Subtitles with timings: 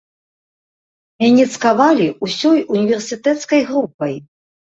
[1.23, 4.15] Мяне цкавалі ўсёй універсітэцкай групай.